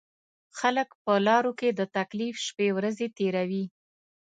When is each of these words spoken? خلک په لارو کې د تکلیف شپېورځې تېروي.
خلک 0.59 0.89
په 1.03 1.13
لارو 1.27 1.51
کې 1.59 1.69
د 1.79 1.81
تکلیف 1.97 2.35
شپېورځې 2.47 3.07
تېروي. 3.17 3.65